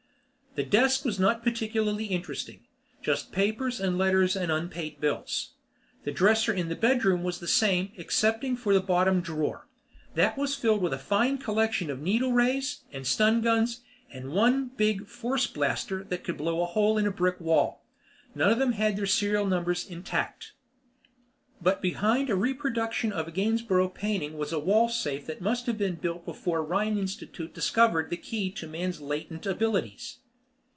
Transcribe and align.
The 0.53 0.63
desk 0.63 1.05
was 1.05 1.17
not 1.17 1.43
particularly 1.43 2.07
interesting. 2.07 2.67
Just 3.01 3.31
papers 3.31 3.79
and 3.79 3.97
letters 3.97 4.35
and 4.35 4.51
unpaid 4.51 4.99
bills. 4.99 5.51
The 6.03 6.11
dresser 6.11 6.51
in 6.51 6.67
the 6.67 6.75
bedroom 6.75 7.23
was 7.23 7.39
the 7.39 7.47
same, 7.47 7.93
excepting 7.97 8.57
for 8.57 8.73
the 8.73 8.81
bottom 8.81 9.21
drawer. 9.21 9.69
That 10.15 10.37
was 10.37 10.53
filled 10.53 10.81
with 10.81 10.91
a 10.91 10.99
fine 10.99 11.37
collection 11.37 11.89
of 11.89 12.01
needle 12.01 12.33
rays 12.33 12.81
and 12.91 13.05
stunguns 13.07 13.79
and 14.11 14.33
one 14.33 14.71
big 14.75 15.07
force 15.07 15.47
blaster 15.47 16.03
that 16.03 16.25
could 16.25 16.35
blow 16.35 16.61
a 16.61 16.65
hole 16.65 16.97
in 16.97 17.07
a 17.07 17.11
brick 17.11 17.39
wall. 17.39 17.85
None 18.35 18.49
of 18.51 18.59
them 18.59 18.73
had 18.73 18.97
their 18.97 19.05
serial 19.05 19.45
numbers 19.45 19.89
intact. 19.89 20.51
But 21.61 21.81
behind 21.81 22.29
a 22.29 22.35
reproduction 22.35 23.13
of 23.13 23.29
a 23.29 23.31
Gainsborough 23.31 23.87
painting 23.95 24.37
was 24.37 24.51
a 24.51 24.59
wall 24.59 24.89
safe 24.89 25.25
that 25.27 25.39
must 25.39 25.65
have 25.67 25.77
been 25.77 25.95
built 25.95 26.25
before 26.25 26.61
Rhine 26.61 26.97
Institute 26.97 27.53
discovered 27.53 28.09
the 28.09 28.17
key 28.17 28.51
to 28.51 28.67
man's 28.67 28.99
latent 28.99 29.45
abilities. 29.45 30.17